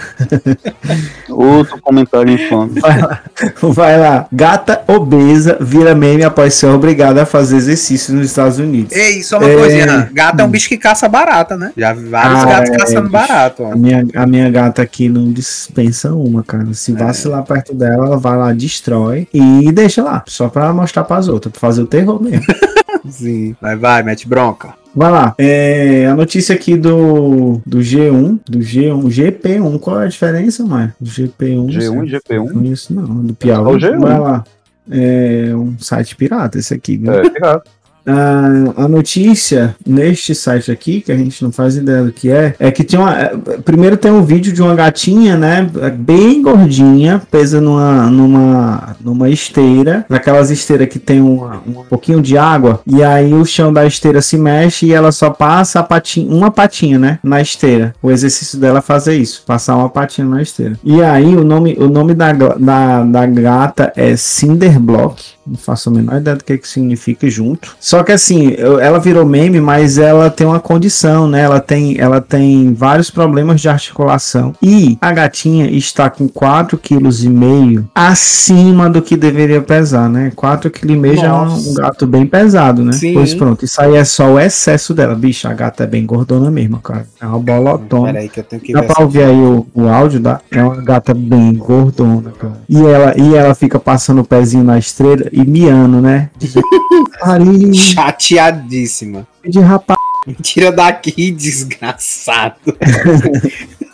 [1.28, 2.80] Outro comentário infame.
[2.80, 3.20] Vai lá.
[3.62, 4.26] Vai lá.
[4.32, 8.92] Gata obesa vira meme após ser obrigada a fazer exercício nos Estados Unidos.
[8.96, 9.54] Ei, só uma É.
[9.56, 10.08] coisa, Ian.
[10.12, 11.72] Gato é um bicho que caça barata, né?
[11.76, 13.12] Já vi vários Ah, gatos é, caçando bicho.
[13.12, 13.62] barato.
[13.62, 13.72] ó.
[13.72, 16.72] A minha, a minha gata aqui não dispensa uma, cara.
[16.72, 20.22] Se vacilar perto dela, ela vai lá, destrói e deixa lá.
[20.26, 22.42] Só pra mostrar pras outras, pra fazer o terror mesmo.
[23.08, 23.54] Sim.
[23.60, 24.70] Vai, vai, mete bronca.
[24.94, 25.34] Vai lá.
[25.36, 29.78] É, a notícia aqui do, do G1, do G1, GP1.
[29.80, 30.92] Qual é a diferença, mãe?
[31.02, 31.66] GP1.
[31.66, 32.36] G1 e GP1.
[32.36, 33.06] Não conheço, não.
[33.24, 33.80] Do Piauí.
[33.80, 34.00] G1.
[34.00, 34.44] Vai lá.
[34.90, 37.00] É um site pirata esse aqui?
[37.06, 37.70] É, pirata.
[38.06, 42.54] Ah, a notícia neste site aqui, que a gente não faz ideia do que é,
[42.58, 43.18] é que tinha uma.
[43.18, 43.28] é,
[43.64, 45.68] Primeiro tem um vídeo de uma gatinha, né?
[45.98, 52.36] Bem gordinha, presa numa, numa, numa esteira, naquelas esteiras que tem uma- um pouquinho de
[52.36, 56.30] água, e aí o chão da esteira se mexe e ela só passa a patinha,
[56.30, 57.18] uma patinha, né?
[57.22, 57.94] Na esteira.
[58.02, 60.78] O exercício dela é fazer isso, passar uma patinha na esteira.
[60.84, 65.22] E aí o nome, o nome da, da, da gata é Cinderblock.
[65.46, 67.76] Não faço a menor ideia do que, que significa junto.
[67.94, 71.42] Só que assim, eu- ela virou meme, mas ela tem uma condição, né?
[71.42, 74.52] Ela tem, ela tem vários problemas de articulação.
[74.60, 80.32] E a gatinha está com 4,5 kg acima do que deveria pesar, né?
[80.34, 82.90] 4,5 kg já é um, um gato bem pesado, né?
[82.94, 83.14] Sim.
[83.14, 85.14] Pois pronto, isso aí é só o excesso dela.
[85.14, 87.06] Bicha, a gata é bem gordona mesmo, cara.
[87.20, 88.06] É uma bolotona.
[88.06, 90.40] Pera aí que eu tenho que Dá pra ouvir aí o, o áudio da.
[90.50, 92.54] É uma gata bem gordona, cara.
[92.68, 96.30] E ela, e ela fica passando o pezinho na estrela e miando, né?
[97.20, 99.26] Parinho Chateadíssima.
[99.46, 99.98] de rapaz.
[100.40, 102.56] Tira daqui, desgraçado.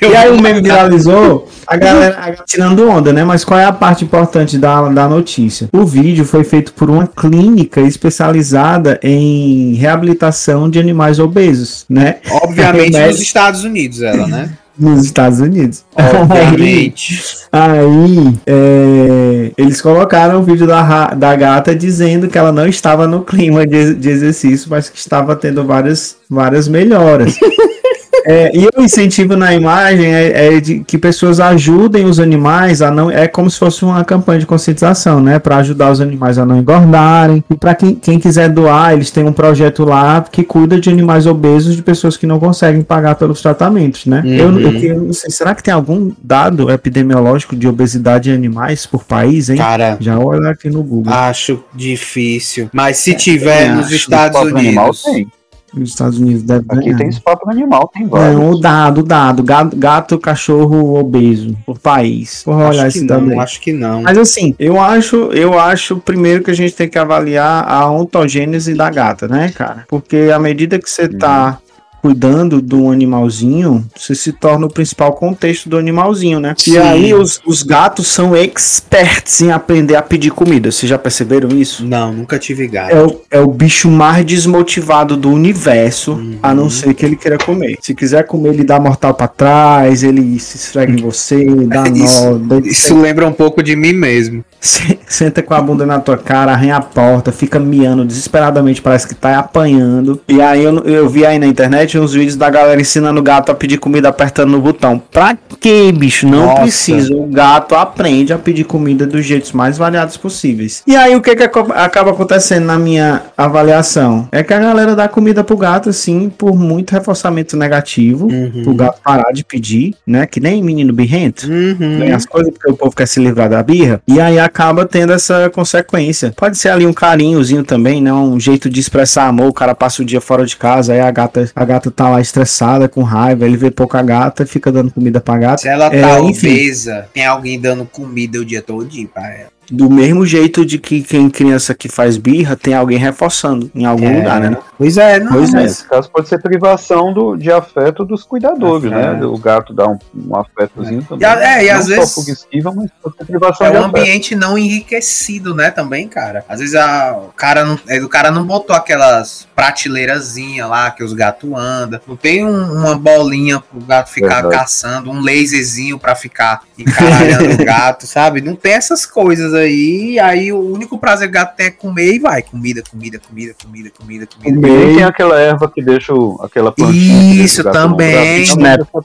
[0.00, 3.22] E aí o meme viralizou, a galera, a galera tirando onda, né?
[3.22, 5.68] Mas qual é a parte importante da, da notícia?
[5.72, 12.16] O vídeo foi feito por uma clínica especializada em reabilitação de animais obesos, né?
[12.42, 14.50] Obviamente nos Estados Unidos, ela, né?
[14.78, 15.84] Nos Estados Unidos.
[15.94, 17.22] Obviamente.
[17.52, 23.22] Aí, é, eles colocaram o vídeo da, da gata dizendo que ela não estava no
[23.22, 27.36] clima de, de exercício, mas que estava tendo várias, várias melhoras.
[28.24, 32.90] É, e o incentivo na imagem é, é de que pessoas ajudem os animais a
[32.90, 33.10] não.
[33.10, 35.38] É como se fosse uma campanha de conscientização, né?
[35.38, 37.42] Para ajudar os animais a não engordarem.
[37.50, 41.26] E para quem, quem quiser doar, eles têm um projeto lá que cuida de animais
[41.26, 44.22] obesos de pessoas que não conseguem pagar pelos tratamentos, né?
[44.24, 48.86] Eu, eu, eu não sei, será que tem algum dado epidemiológico de obesidade em animais
[48.86, 49.56] por país, hein?
[49.56, 51.12] Cara, Já olha aqui no Google.
[51.12, 52.68] acho difícil.
[52.72, 53.94] Mas se tiver eu nos acho.
[53.94, 55.02] Estados Espaço animal Unidos.
[55.02, 55.41] tem.
[55.74, 56.98] Nos Estados Unidos deve Aqui ganhar.
[56.98, 58.38] tem espaço animal, tem vários.
[58.38, 59.42] Não, o dado, o dado.
[59.42, 62.42] Gato, gato, cachorro obeso por país.
[62.44, 63.30] Vou olhar Acho dado aí.
[63.36, 64.02] não, acho que não.
[64.02, 68.74] Mas assim, eu acho, eu acho primeiro que a gente tem que avaliar a ontogênese
[68.74, 69.84] da gata, né, cara?
[69.88, 71.58] Porque à medida que você tá
[72.02, 76.52] cuidando de um animalzinho, você se torna o principal contexto do animalzinho, né?
[76.58, 76.72] Sim.
[76.72, 80.72] E aí os, os gatos são experts em aprender a pedir comida.
[80.72, 81.84] Vocês já perceberam isso?
[81.86, 82.90] Não, nunca tive gato.
[82.90, 86.38] É o, é o bicho mais desmotivado do universo, Uhum.
[86.42, 87.78] a não ser que ele queira comer.
[87.80, 91.96] Se quiser comer, ele dá mortal pra trás, ele se esfrega em você, dá nó,
[92.04, 94.44] Isso- deita- Isso lembra um pouco de mim mesmo.
[94.62, 99.06] Se- senta com a bunda na tua cara, arranha a porta, fica miando desesperadamente, parece
[99.08, 100.20] que tá apanhando.
[100.28, 103.50] E aí eu, eu vi aí na internet uns vídeos da galera ensinando o gato
[103.50, 105.02] a pedir comida apertando no botão.
[105.10, 106.26] Pra que, bicho?
[106.28, 106.62] Não Nossa.
[106.62, 107.14] precisa.
[107.14, 110.82] O gato aprende a pedir comida dos jeitos mais variados possíveis.
[110.86, 114.28] E aí o que, que acaba acontecendo na minha avaliação?
[114.32, 118.26] É que a galera dá comida pro gato, assim, por muito reforçamento negativo.
[118.26, 118.62] Uhum.
[118.62, 120.26] Pro gato parar de pedir, né?
[120.26, 121.98] Que nem menino birrento Uhum.
[121.98, 125.14] ganha as coisas porque o povo quer se livrar da birra e aí acaba tendo
[125.14, 126.32] essa consequência.
[126.36, 128.12] Pode ser ali um carinhozinho também, né?
[128.12, 129.48] Um jeito de expressar amor.
[129.48, 132.20] O cara passa o dia fora de casa, aí a gata, a gata tá lá
[132.20, 135.62] estressada, com raiva, ele vê pouca gata, fica dando comida pra gata.
[135.62, 136.48] Se ela tá É, enfim.
[136.50, 139.52] obesa, tem alguém dando comida o dia todo pra ela.
[139.74, 144.06] Do mesmo jeito de que quem criança que faz birra tem alguém reforçando em algum
[144.06, 144.16] É.
[144.18, 144.56] lugar, né?
[144.76, 145.32] Pois é, não.
[145.32, 145.62] Pois é.
[145.62, 149.12] Nesse caso pode ser privação do, de afeto dos cuidadores, né?
[149.24, 151.26] O gato dá um, um afetozinho também.
[151.26, 154.34] E é, e Não às vezes- fuga esquiva, mas pode ser privação É um ambiente
[154.34, 156.44] não enriquecido, né, também, cara.
[156.48, 161.02] Às vezes a, o, cara não, é, o cara não botou aquelas prateleirazinhas lá que
[161.02, 161.98] os gatos andam.
[162.06, 164.54] Não tem um- uma bolinha pro gato ficar Verdade.
[164.54, 168.40] caçando, um laserzinho pra ficar encaralhando o gato, sabe?
[168.42, 169.61] Não tem essas coisas aí.
[169.64, 172.42] Aí o único prazer que o gato tem é comer e vai.
[172.42, 174.68] Comida, comida, comida, comida, comida, comida.
[174.68, 177.44] E tem aquela erva que deixa o- aquela plantinha.
[177.44, 178.44] Isso também.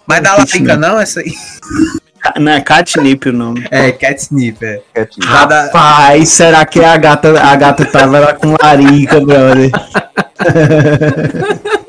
[0.05, 0.35] Mas dá
[0.75, 0.87] né?
[0.87, 1.33] não, essa aí?
[2.39, 3.65] Não é catnip o nome.
[3.71, 4.81] É, catnip, é.
[5.23, 9.71] Nada- Rapaz, será que a gata, a gata tava lá com larica, brother?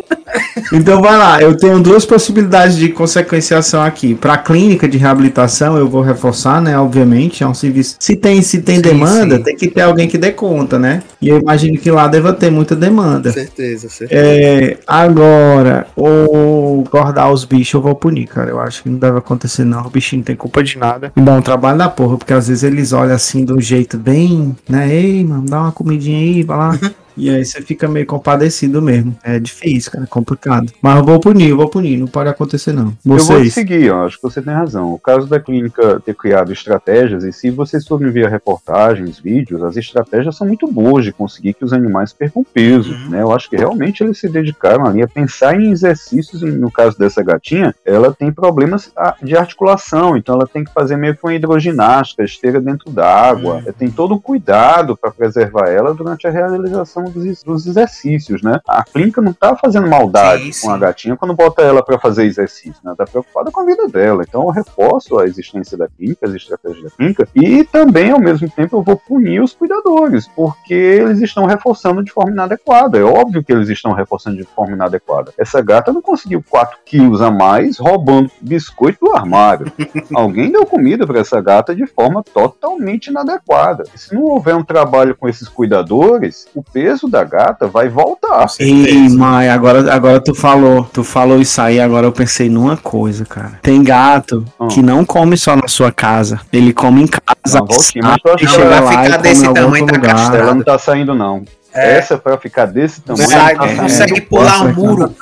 [0.72, 4.14] Então vai lá, eu tenho duas possibilidades de consequenciação aqui.
[4.14, 6.78] Para a clínica de reabilitação, eu vou reforçar, né?
[6.78, 7.96] Obviamente, é um serviço.
[7.98, 9.42] Se tem, se tem Sim, demanda, sim.
[9.42, 11.02] tem que ter alguém que dê conta, né?
[11.20, 13.32] E eu imagino que lá deva ter muita demanda.
[13.32, 14.20] Certeza, certeza.
[14.20, 18.50] É, agora, o guardar os bichos eu vou punir, cara.
[18.50, 19.84] Eu acho que não deve acontecer, não.
[19.84, 21.12] O bichinho não tem culpa de nada.
[21.16, 23.98] E dá um trabalho da porra, porque às vezes eles olham assim de um jeito
[23.98, 24.92] bem, né?
[24.94, 26.78] Ei, mano, dá uma comidinha aí, vai lá.
[27.18, 29.16] E aí você fica meio compadecido mesmo.
[29.24, 30.72] É difícil, cara, é complicado.
[30.80, 32.86] Mas eu vou punir, eu vou punir, não pode acontecer não.
[32.86, 33.54] Eu vou te Vocês.
[33.54, 34.94] seguir, ó, acho que você tem razão.
[34.94, 39.76] O caso da clínica ter criado estratégias, e se vocês forem ver reportagens, vídeos, as
[39.76, 43.10] estratégias são muito boas de conseguir que os animais percam peso, Uhum.
[43.10, 43.22] né?
[43.22, 46.98] Eu acho que realmente eles se dedicaram ali a pensar em exercícios, e no caso
[46.98, 51.24] dessa gatinha, ela tem problemas ah, de articulação, então ela tem que fazer meio que
[51.24, 53.72] uma hidroginástica, esteira dentro d'água, Uhum.
[53.78, 58.60] tem todo um cuidado para preservar ela durante a realização dos, dos exercícios, né?
[58.68, 60.80] A clínica não tá fazendo maldade Sim, com a sim.
[60.80, 62.94] gatinha quando bota ela para fazer exercício, né?
[62.96, 64.24] Tá preocupada com a vida dela.
[64.26, 68.48] Então eu reforço a existência da clínica, as estratégias da clínica, e também, ao mesmo
[68.50, 72.98] tempo, eu vou punir os cuidadores, porque eles estão reforçando de forma inadequada.
[72.98, 75.32] É óbvio que eles estão reforçando de forma inadequada.
[75.38, 79.70] Essa gata não conseguiu 4 quilos a mais roubando biscoito do armário.
[80.14, 83.84] Alguém deu comida para essa gata de forma totalmente inadequada.
[83.94, 88.46] E se não houver um trabalho com esses cuidadores, o peso da gata vai voltar.
[88.58, 93.24] Ei, mãe, agora, agora tu falou, tu falou isso aí, agora eu pensei numa coisa,
[93.24, 93.58] cara.
[93.62, 94.68] Tem gato Hum.
[94.68, 97.22] que não come só na sua casa, ele come em casa.
[97.52, 100.14] Dá uma voltinha, mas chega lá ficar e come desse tamanho outro da lugar.
[100.14, 100.38] castrada.
[100.38, 101.44] Ela não tá saindo, não.
[101.74, 101.96] É.
[101.98, 103.28] Essa pra ficar desse tamanho.
[103.28, 105.14] Não tá consegue pular um muro.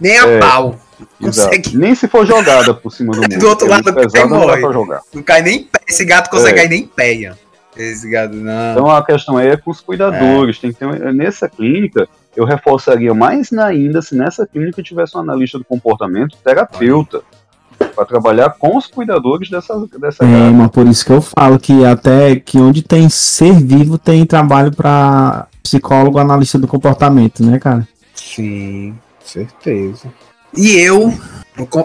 [0.00, 0.38] Nem a É.
[0.38, 0.78] pau.
[1.20, 1.76] Consegue.
[1.76, 3.38] Nem se for jogada por cima do muro.
[3.38, 5.00] Do outro porque lado pesado não dá pra jogar.
[5.12, 5.80] Não cai nem em pé.
[5.88, 6.62] Esse gato consegue É.
[6.62, 7.14] cair nem em pé.
[7.14, 7.36] Ian.
[7.76, 8.72] Esse gato não.
[8.72, 10.58] Então a questão é com os cuidadores.
[10.60, 15.58] Tem que ter, nessa clínica, eu reforçaria mais ainda se nessa clínica tivesse um analista
[15.58, 17.22] do comportamento terapeuta.
[17.94, 20.50] Para trabalhar com os cuidadores dessa, dessa É, gata.
[20.52, 24.72] mas por isso que eu falo que até que onde tem ser vivo tem trabalho
[24.74, 27.86] pra psicólogo, analista do comportamento, né, cara?
[28.14, 30.08] Sim, certeza.
[30.56, 31.12] E eu,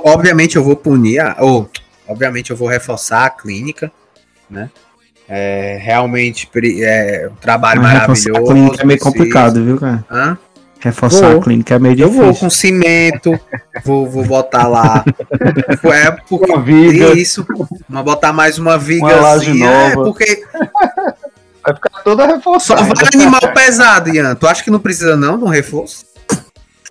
[0.04, 1.70] obviamente, eu vou punir, a, ou,
[2.08, 3.92] obviamente, eu vou reforçar a clínica,
[4.50, 4.70] né?
[5.28, 6.50] É, realmente,
[6.82, 8.30] é um trabalho Mas maravilhoso.
[8.32, 9.04] a clínica é meio preciso.
[9.04, 10.04] complicado, viu, cara?
[10.10, 10.38] Hã?
[10.80, 11.40] Reforçar Vou.
[11.40, 12.24] a clínica é meio Eu difícil.
[12.24, 13.40] vou com cimento,
[13.84, 15.04] vou, vou botar lá.
[15.92, 17.46] É porque Uma viga, isso,
[17.90, 20.44] uma botar mais uma viga Uma laje É, porque
[21.66, 22.84] vai ficar toda só reforçada.
[22.84, 24.36] vai animal pesado, Ian.
[24.36, 26.06] Tu acha que não precisa não de um reforço?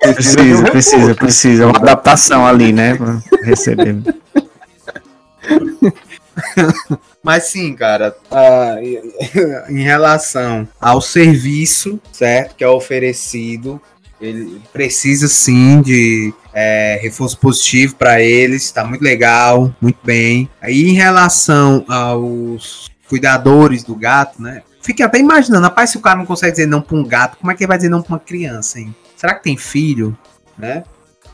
[0.01, 1.67] Precisa, precisa, precisa.
[1.67, 2.95] Uma adaptação ali, né?
[2.95, 3.97] Pra receber.
[7.23, 8.77] Mas sim, cara, ah,
[9.69, 13.81] em relação ao serviço, certo, que é oferecido,
[14.21, 20.49] ele precisa sim de é, reforço positivo para eles, tá muito legal, muito bem.
[20.61, 24.63] Aí em relação aos cuidadores do gato, né?
[24.83, 27.51] Fiquei até imaginando, rapaz, se o cara não consegue dizer não para um gato, como
[27.51, 28.95] é que ele vai dizer não para uma criança, hein?
[29.17, 30.17] Será que tem filho,
[30.57, 30.83] né?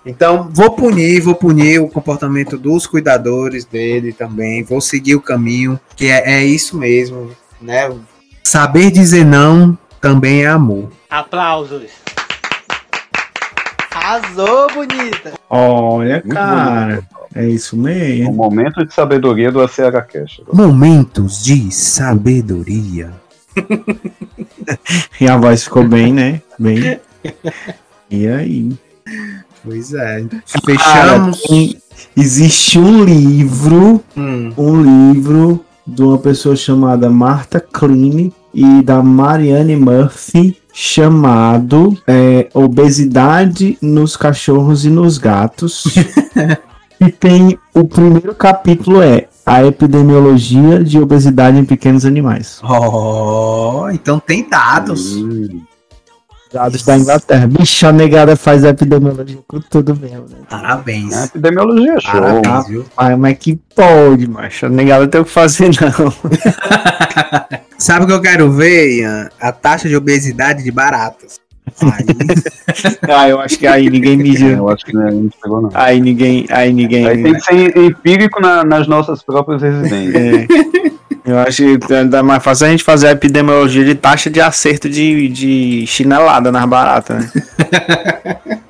[0.07, 4.63] Então, vou punir, vou punir o comportamento dos cuidadores dele também.
[4.63, 7.91] Vou seguir o caminho, que é, é isso mesmo, né?
[8.43, 10.91] Saber dizer não também é amor.
[11.09, 11.91] Aplausos.
[13.91, 15.33] Arrasou, bonita.
[15.49, 17.03] Olha, Muito cara.
[17.35, 18.33] É isso mesmo.
[18.33, 20.43] momento de sabedoria do ACH Cash.
[20.53, 23.11] Momentos de sabedoria.
[25.21, 26.41] E a voz ficou bem, né?
[26.59, 26.99] Bem.
[28.11, 28.71] E aí?
[29.65, 30.25] Pois é.
[30.25, 31.41] Cara, Fechamos.
[31.43, 31.77] tem-
[32.17, 39.77] existe um livro, Hum, um livro de uma pessoa chamada Martha Klein e da Marianne
[39.77, 45.85] Murphy chamado é, Obesidade nos Cachorros e nos Gatos.
[47.01, 52.61] e tem o primeiro capítulo é a epidemiologia de obesidade em pequenos animais.
[52.63, 55.17] Oh, então tem dados.
[55.17, 55.61] Hum,
[56.55, 57.47] Dados da Inglaterra.
[57.49, 60.37] Bicho, a negada faz epidemiologia com tudo mesmo, né?
[60.49, 61.13] Parabéns.
[61.13, 62.13] a epidemiologia é show.
[62.13, 62.85] Parabéns, viu?
[62.97, 64.67] Ai, mas que pode, macho.
[64.67, 66.13] A negada tem o que fazer, não.
[67.77, 69.29] Sabe o que eu quero ver, Ian?
[69.41, 71.41] A taxa de obesidade de baratas.
[71.83, 72.05] Aí,
[73.11, 74.49] ah, eu acho que aí ninguém mediu.
[74.51, 75.71] Eu acho que não chegou, não.
[75.75, 76.47] Aí ninguém.
[76.51, 77.07] Aí ninguém.
[77.07, 80.15] Aí tem que ser empírico na- nas nossas próprias residências.
[80.15, 80.47] É.
[81.25, 84.91] Eu acho que ainda mais fácil a gente fazer a epidemiologia de taxa de acerto
[84.91, 87.33] de, de chinelada nas baratas, né?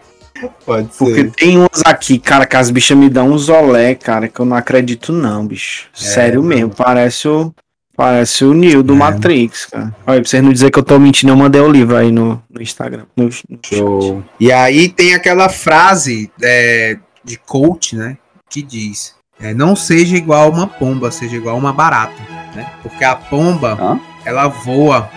[0.65, 4.39] pode Porque tem uns aqui, cara, que as bichas me dão uns olé, cara, que
[4.39, 5.89] eu não acredito, não, bicho.
[5.93, 6.49] Sério não.
[6.49, 7.53] mesmo, parece o.
[7.97, 8.97] Parece o Neo do É.
[8.97, 9.95] Matrix, cara.
[10.05, 12.43] Olha, pra vocês não dizer que eu tô mentindo, eu mandei o livro aí no,
[12.51, 13.05] no Instagram.
[13.17, 13.77] No, no chat.
[13.77, 14.21] Show.
[14.41, 18.19] E aí tem aquela frase é, de coach, né?
[18.51, 22.21] Que diz: é, não seja igual uma pomba, seja igual uma barata,
[22.55, 22.67] né?
[22.83, 24.01] Porque a pomba, Hã?
[24.25, 25.11] ela voa.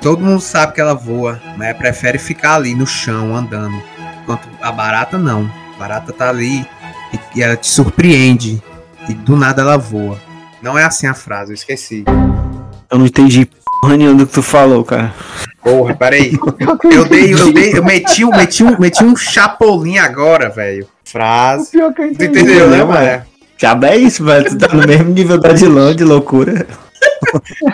[0.00, 1.74] Todo mundo sabe que ela voa, né?
[1.74, 3.76] Prefere ficar ali no chão andando.
[4.22, 5.50] Enquanto a barata não.
[5.74, 6.66] A barata tá ali
[7.12, 8.62] e, e ela te surpreende.
[9.08, 10.18] E do nada ela voa.
[10.62, 12.04] Não é assim a frase, eu esqueci.
[12.90, 13.48] Eu não entendi
[13.80, 15.12] porra nenhuma do que tu falou, cara.
[15.62, 16.32] Porra, peraí.
[16.84, 20.86] Eu dei, eu dei, eu meti um, meti um, meti um chapolim agora, velho.
[21.04, 21.72] Frase.
[21.72, 22.38] Pior que eu Tu entendi.
[22.40, 23.22] entendeu, né, Entendeu, mano?
[23.56, 24.50] Já é isso, velho.
[24.50, 26.66] Tu tá no mesmo nível da Dilão de loucura.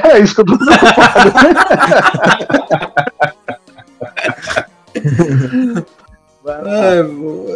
[0.04, 1.32] É isso que eu tô preocupado.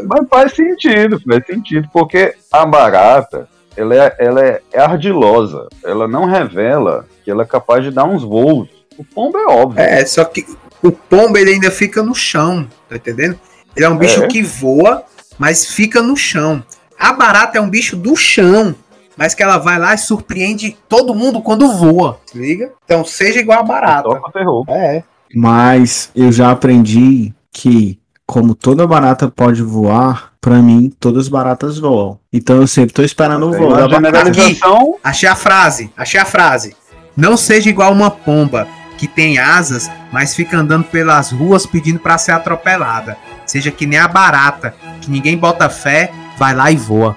[0.07, 6.07] Mas faz sentido, faz sentido, porque a barata, ela é, ela é, é ardilosa, ela
[6.07, 8.69] não revela que ela é capaz de dar uns voos.
[8.97, 9.81] O pombo é óbvio.
[9.81, 10.47] É, só que
[10.83, 13.39] o pombo ele ainda fica no chão, tá entendendo?
[13.75, 14.27] Ele é um bicho É.
[14.29, 15.03] que voa,
[15.39, 16.63] mas fica no chão.
[16.99, 18.75] A barata é um bicho do chão,
[19.17, 22.21] mas que ela vai lá e surpreende todo mundo quando voa.
[22.27, 22.73] Se liga?
[22.85, 24.09] Então seja igual a barata.
[24.09, 24.65] Toca o terror.
[24.69, 25.03] É.
[25.35, 31.79] Mas eu já aprendi que, como toda barata pode voar, pra mim, todas as baratas
[31.79, 32.19] voam.
[32.33, 33.95] Então eu sempre tô esperando o voo barata.
[33.95, 36.77] generalização, Achei a frase, achei a frase.
[37.17, 42.19] Não seja igual uma pomba que tem asas, mas fica andando pelas ruas pedindo pra
[42.19, 43.17] ser atropelada.
[43.45, 47.17] Seja que nem a barata, que ninguém bota fé, vai lá e voa.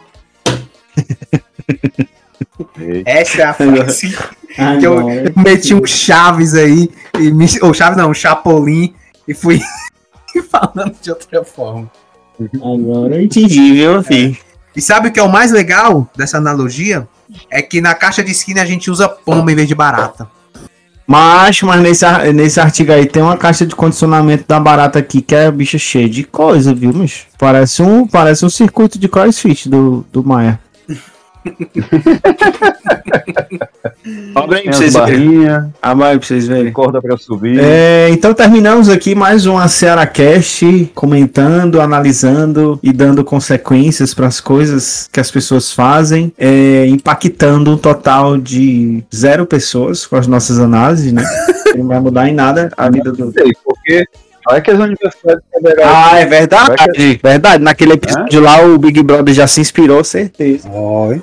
[3.06, 4.18] Essa é a frase
[4.80, 8.94] que eu é- meti um Chaves aí, e me, ou Chaves não, um Chapolin,
[9.28, 9.62] e fui
[10.50, 11.90] falando de outra forma.
[12.56, 14.38] Agora eu entendi, viu, filho?
[14.76, 17.08] E sabe o que é o mais legal dessa analogia?
[17.50, 20.30] É que na caixa de skin a gente usa pomba em vez de barata.
[21.10, 25.34] Mas, mas nesse, nesse artigo aí tem uma caixa de condicionamento da barata aqui, que
[25.34, 27.26] é bicha cheia de coisa, viu, bicho?
[27.36, 30.60] Parece um, parece um circuito de crossfit do, do Maia.
[34.36, 35.72] Abre aí pra vocês verem.
[35.82, 36.72] Abre aí pra vocês verem.
[36.72, 37.60] corda pra subir.
[37.60, 45.10] É, então terminamos aqui mais uma Cearacast, comentando, analisando e dando consequências para as coisas
[45.12, 51.12] que as pessoas fazem, é, impactando um total de zero pessoas com as nossas análises,
[51.12, 51.24] né?
[51.76, 53.26] Não vai mudar em nada a vida do.
[53.26, 54.06] Não sei, porque
[54.48, 55.90] vai que as universidades federais.
[55.92, 57.20] Ah, é verdade.
[57.24, 57.64] Verdade.
[57.64, 60.70] Naquele episódio lá, o Big Brother já se inspirou, certeza.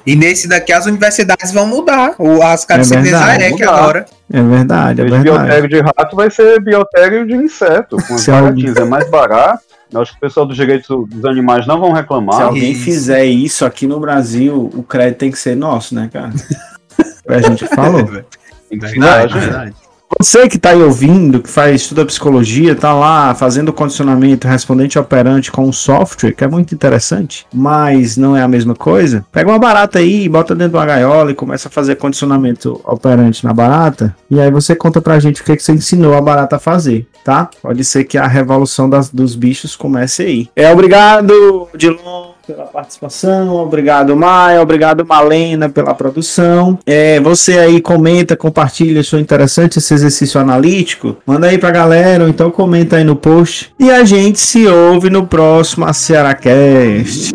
[0.07, 2.15] E nesse daqui as universidades vão mudar.
[2.19, 3.43] O, as da verdade.
[3.45, 3.75] EREC Mudar.
[3.79, 4.07] agora.
[4.33, 5.23] É verdade, é verdade.
[5.25, 7.97] biotério de rato vai ser biotério de inseto.
[8.09, 9.61] Com Se alguém- é mais barato.
[9.93, 12.43] Eu acho que o pessoal dos direitos dos animais não vão Se reclamar.
[12.43, 12.83] alguém Isso.
[12.85, 16.33] fizer isso aqui no Brasil, o crédito tem que ser nosso, né, cara?
[17.29, 18.05] A gente falou.
[18.05, 19.39] Tem que Verdade, ficar, gente.
[19.41, 19.75] verdade.
[20.19, 25.53] Você que tá aí ouvindo, que faz estuda psicologia, tá lá fazendo condicionamento respondente operante
[25.53, 29.27] com um software, que é muito interessante, mas não é a mesma coisa.
[29.31, 33.45] Pega uma barata aí, bota dentro de uma gaiola e começa a fazer condicionamento operante
[33.45, 36.57] na barata, e aí você conta pra gente o que, que você ensinou a barata
[36.57, 37.51] a fazer, tá?
[37.61, 40.49] Pode ser que a revolução das- dos bichos comece aí.
[40.57, 46.79] É, obrigado, Dilon pela participação, obrigado Maia, obrigado Malena pela produção.
[46.87, 51.17] É, você aí comenta, compartilha, achou interessante esse exercício analítico?
[51.27, 53.73] Manda aí pra galera, ou então comenta aí no post.
[53.79, 57.35] E a gente se ouve no próximo Cearacast.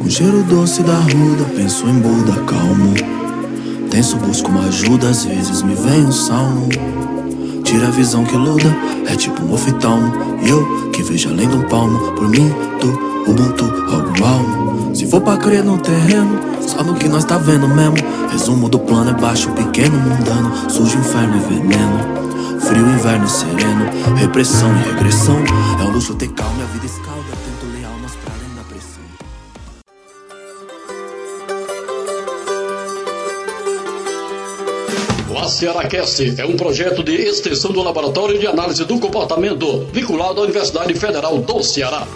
[0.00, 3.17] Com cheiro doce da ruda, penso em Buda, calmo.
[3.90, 6.68] Tenso, busco uma ajuda, às vezes me vem um salmo.
[7.64, 8.74] Tira a visão que luda,
[9.06, 10.12] é tipo um oftalmo.
[10.42, 14.96] E eu que vejo além do palmo, por mim, tu, Ubuntu, algo almo.
[14.96, 17.96] Se for pra crer no terreno, só no que nós tá vendo mesmo.
[18.30, 20.70] Resumo do plano é baixo, pequeno, mundano.
[20.70, 22.60] Sujo, inferno e veneno.
[22.60, 24.16] Frio, inverno e sereno.
[24.16, 25.36] Repressão e regressão.
[25.78, 27.37] É um luxo ter calma a vida escalda.
[35.48, 40.92] AcearaCast é um projeto de extensão do Laboratório de Análise do Comportamento, vinculado à Universidade
[40.94, 42.06] Federal do Ceará.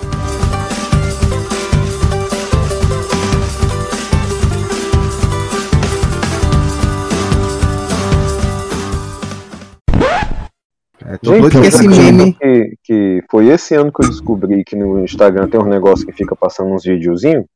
[11.06, 12.34] É, tô Gente, que esse meme.
[12.34, 16.12] Que, que foi esse ano que eu descobri que no Instagram tem um negócio que
[16.12, 17.46] fica passando uns videozinhos.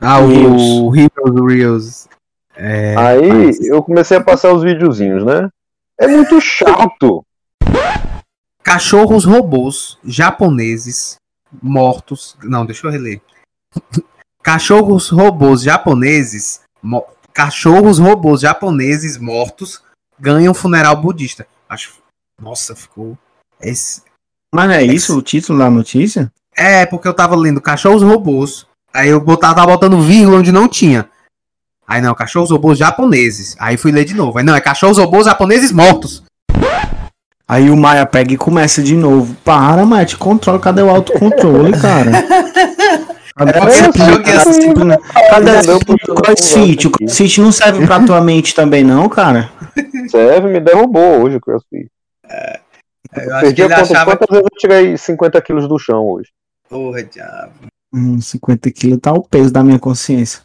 [0.00, 0.94] Ah, o Reels.
[0.94, 2.08] Reels, Reels.
[2.56, 5.48] É, Aí mas- eu comecei a passar os videozinhos, né?
[5.98, 7.24] É muito chato.
[8.62, 11.16] Cachorros robôs japoneses
[11.62, 12.36] mortos.
[12.42, 13.20] Não, deixa eu reler.
[14.42, 16.60] Cachorros robôs japoneses.
[16.82, 19.82] mo- Cachorros robôs japoneses mortos
[20.18, 21.46] ganham funeral budista.
[21.68, 21.94] Acho.
[22.40, 23.18] Nossa, ficou.
[23.60, 24.02] Esse...
[24.54, 26.32] Mas não é isso o título da notícia?
[26.56, 28.66] É, porque eu tava lendo cachorros robôs.
[28.92, 31.08] Aí eu botava, tava botando vírgula onde não tinha.
[31.86, 33.54] Aí não, cachorros robôs japoneses.
[33.58, 34.38] Aí fui ler de novo.
[34.38, 36.22] Aí não, é cachorros robôs japoneses mortos.
[37.46, 39.34] Aí o Maia pega e começa de novo.
[39.44, 40.58] Para, Maia, te controla.
[40.58, 42.10] Cadê o autocontrole, cara?
[43.36, 44.98] Cadê É, a disciplina?
[45.28, 45.98] Cadê a disciplina?
[46.06, 46.86] Do crossfit?
[46.86, 49.50] O crossfit não serve pra tua mente também, não, cara?
[50.08, 51.90] Serve, me derrubou hoje o CrossFit.
[53.16, 54.04] Eu acho Perdi que ele conta achava.
[54.16, 56.28] quantas vezes eu tirei 50 quilos do chão hoje.
[56.68, 57.52] Porra, diabo.
[57.92, 60.40] Hum, 50 quilos tá o peso da minha consciência.